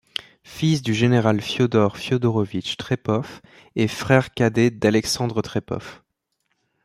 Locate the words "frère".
3.87-4.33